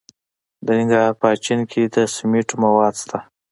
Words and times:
د 0.65 0.67
ننګرهار 0.77 1.13
په 1.21 1.25
اچین 1.35 1.61
کې 1.71 1.81
د 1.93 1.95
سمنټو 2.15 2.55
مواد 2.63 2.93
شته. 3.01 3.17